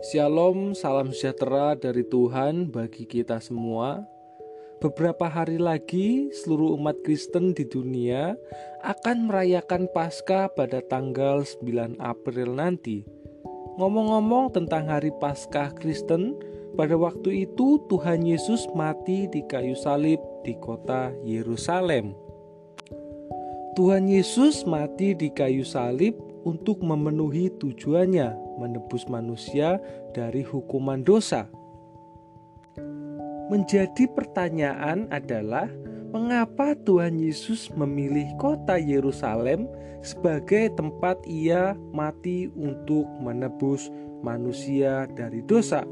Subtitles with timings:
[0.00, 4.00] Shalom, salam sejahtera dari Tuhan bagi kita semua.
[4.80, 8.32] Beberapa hari lagi, seluruh umat Kristen di dunia
[8.80, 13.04] akan merayakan Paskah pada tanggal 9 April nanti.
[13.76, 16.32] Ngomong-ngomong tentang hari Paskah Kristen,
[16.80, 20.16] pada waktu itu Tuhan Yesus mati di kayu salib
[20.48, 22.16] di kota Yerusalem.
[23.76, 29.80] Tuhan Yesus mati di kayu salib untuk memenuhi tujuannya menebus manusia
[30.16, 31.48] dari hukuman dosa.
[33.50, 35.66] Menjadi pertanyaan adalah
[36.14, 39.66] mengapa Tuhan Yesus memilih kota Yerusalem
[40.00, 43.90] sebagai tempat ia mati untuk menebus
[44.22, 45.82] manusia dari dosa.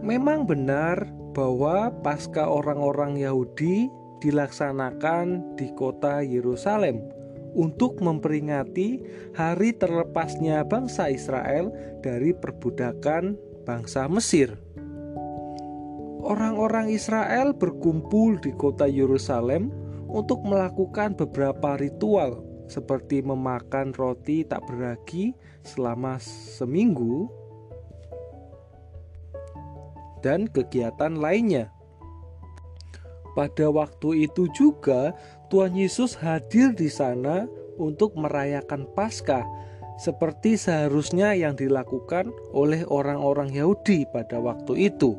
[0.00, 1.04] Memang benar
[1.36, 3.92] bahwa pasca orang-orang Yahudi
[4.24, 7.19] dilaksanakan di kota Yerusalem
[7.54, 9.02] untuk memperingati
[9.34, 14.56] hari terlepasnya bangsa Israel dari perbudakan bangsa Mesir.
[16.20, 19.72] Orang-orang Israel berkumpul di kota Yerusalem
[20.10, 25.34] untuk melakukan beberapa ritual seperti memakan roti tak beragi
[25.66, 27.26] selama seminggu
[30.22, 31.72] dan kegiatan lainnya.
[33.34, 35.14] Pada waktu itu juga
[35.50, 37.46] Tuhan Yesus hadir di sana
[37.78, 39.46] untuk merayakan Paskah
[40.00, 45.12] seperti seharusnya yang dilakukan oleh orang-orang Yahudi pada waktu itu.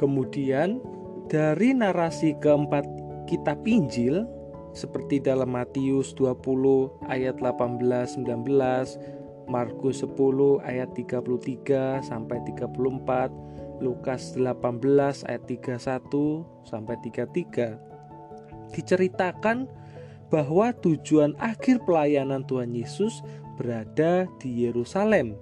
[0.00, 0.80] Kemudian
[1.28, 2.88] dari narasi keempat
[3.28, 4.24] kitab Injil
[4.72, 10.16] seperti dalam Matius 20 ayat 18 19, Markus 10
[10.62, 13.28] ayat 33 sampai 34,
[13.80, 15.80] Lukas 18 ayat 31
[16.68, 19.66] sampai 33 diceritakan
[20.30, 23.24] bahwa tujuan akhir pelayanan Tuhan Yesus
[23.58, 25.34] berada di Yerusalem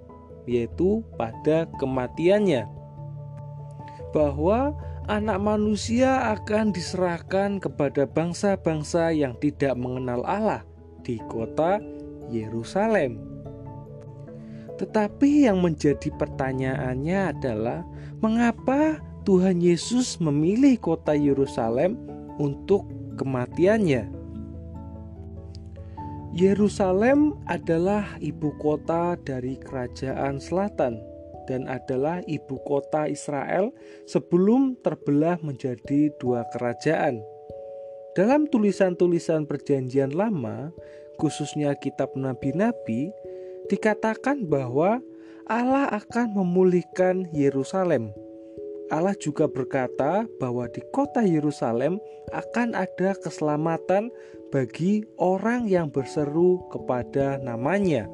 [0.49, 2.65] yaitu pada kematiannya
[4.09, 4.73] bahwa
[5.05, 10.65] anak manusia akan diserahkan kepada bangsa-bangsa yang tidak mengenal Allah
[11.05, 11.77] di kota
[12.33, 13.28] Yerusalem.
[14.79, 17.83] Tetapi yang menjadi pertanyaannya adalah
[18.23, 21.99] mengapa Tuhan Yesus memilih kota Yerusalem
[22.39, 22.87] untuk
[23.19, 24.07] kematiannya?
[26.31, 30.95] Yerusalem adalah ibu kota dari kerajaan selatan
[31.49, 33.73] dan adalah ibu kota Israel
[34.07, 37.19] sebelum terbelah menjadi dua kerajaan.
[38.13, 40.69] Dalam tulisan-tulisan Perjanjian Lama,
[41.17, 43.09] khususnya kitab nabi-nabi,
[43.69, 44.99] dikatakan bahwa
[45.49, 48.11] Allah akan memulihkan Yerusalem.
[48.89, 52.01] Allah juga berkata bahwa di kota Yerusalem
[52.33, 54.09] akan ada keselamatan
[54.49, 58.09] bagi orang yang berseru kepada namanya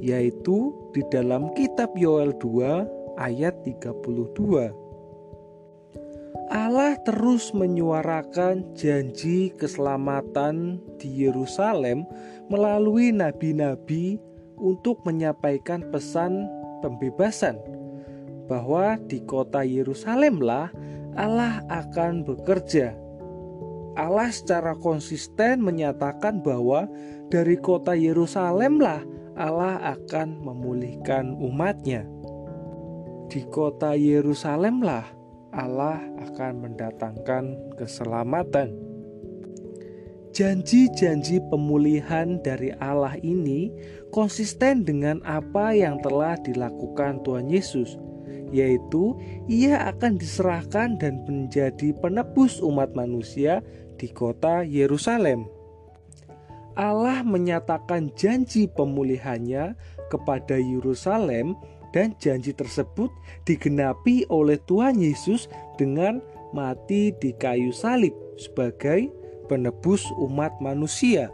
[0.00, 4.00] yaitu di dalam kitab Yoel 2 ayat 32
[4.48, 4.89] Allah
[7.04, 12.04] terus menyuarakan janji keselamatan di Yerusalem
[12.52, 14.20] melalui nabi-nabi
[14.60, 16.44] untuk menyampaikan pesan
[16.84, 17.56] pembebasan
[18.50, 20.74] bahwa di kota Yerusalemlah
[21.14, 22.94] Allah akan bekerja.
[23.98, 26.86] Allah secara konsisten menyatakan bahwa
[27.30, 29.02] dari kota Yerusalemlah
[29.38, 32.06] Allah akan memulihkan umatnya.
[33.30, 35.19] Di kota Yerusalemlah
[35.50, 35.98] Allah
[36.30, 38.74] akan mendatangkan keselamatan.
[40.30, 43.74] Janji-janji pemulihan dari Allah ini
[44.14, 47.98] konsisten dengan apa yang telah dilakukan Tuhan Yesus,
[48.54, 49.18] yaitu
[49.50, 53.58] Ia akan diserahkan dan menjadi penebus umat manusia
[53.98, 55.50] di kota Yerusalem.
[56.78, 59.74] Allah menyatakan janji pemulihannya
[60.14, 61.58] kepada Yerusalem
[61.90, 63.10] dan janji tersebut
[63.46, 69.10] digenapi oleh Tuhan Yesus dengan mati di kayu salib sebagai
[69.50, 71.30] penebus umat manusia.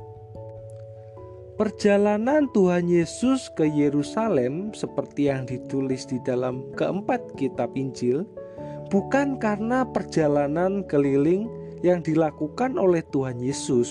[1.56, 8.28] Perjalanan Tuhan Yesus ke Yerusalem, seperti yang ditulis di dalam keempat kitab Injil,
[8.92, 11.48] bukan karena perjalanan keliling
[11.80, 13.88] yang dilakukan oleh Tuhan Yesus,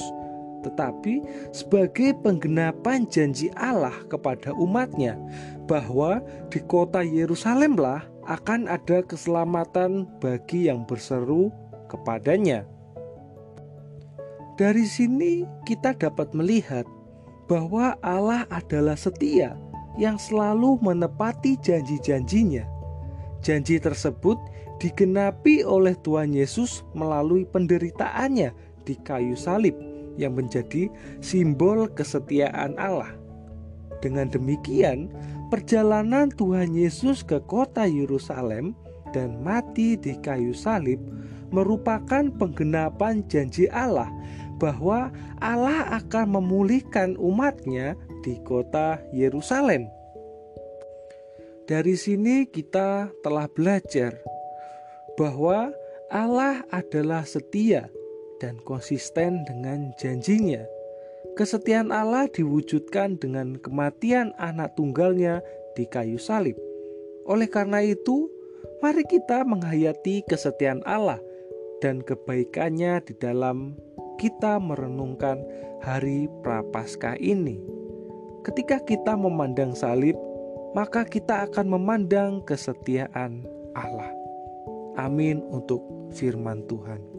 [0.65, 1.21] tetapi
[1.53, 5.13] sebagai penggenapan janji Allah kepada umatnya
[5.69, 11.53] bahwa di kota Yerusalemlah akan ada keselamatan bagi yang berseru
[11.85, 12.65] kepadanya.
[14.57, 16.89] Dari sini kita dapat melihat
[17.45, 19.53] bahwa Allah adalah setia
[20.01, 22.65] yang selalu menepati janji-janjinya.
[23.45, 24.41] Janji tersebut
[24.81, 28.51] digenapi oleh Tuhan Yesus melalui penderitaannya
[28.83, 33.13] di kayu salib yang menjadi simbol kesetiaan Allah.
[34.03, 35.09] Dengan demikian,
[35.49, 38.75] perjalanan Tuhan Yesus ke kota Yerusalem
[39.15, 40.99] dan mati di kayu salib
[41.53, 44.11] merupakan penggenapan janji Allah
[44.59, 49.87] bahwa Allah akan memulihkan umatnya di kota Yerusalem.
[51.65, 54.13] Dari sini kita telah belajar
[55.17, 55.73] bahwa
[56.13, 57.89] Allah adalah setia
[58.39, 60.63] dan konsisten dengan janjinya.
[61.35, 65.43] Kesetiaan Allah diwujudkan dengan kematian anak tunggalnya
[65.75, 66.55] di kayu salib.
[67.27, 68.31] Oleh karena itu,
[68.79, 71.19] mari kita menghayati kesetiaan Allah
[71.83, 73.75] dan kebaikannya di dalam
[74.15, 75.43] kita merenungkan
[75.83, 77.59] hari Prapaskah ini.
[78.47, 80.15] Ketika kita memandang salib,
[80.71, 83.43] maka kita akan memandang kesetiaan
[83.75, 84.11] Allah.
[84.95, 85.83] Amin untuk
[86.15, 87.14] firman Tuhan.